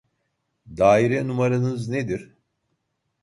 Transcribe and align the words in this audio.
Daire 0.77 1.27
numaranız 1.27 1.87
nedir 1.89 2.35